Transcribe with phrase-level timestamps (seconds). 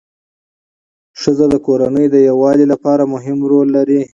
[1.21, 4.01] ښځه د کورنۍ د یووالي لپاره مهم رول لري